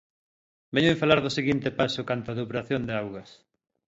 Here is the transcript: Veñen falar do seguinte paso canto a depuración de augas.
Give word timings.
Veñen 0.75 0.99
falar 1.01 1.19
do 1.21 1.35
seguinte 1.37 1.69
paso 1.79 2.01
canto 2.09 2.27
a 2.29 2.37
depuración 2.39 2.81
de 2.85 2.93
augas. 3.01 3.29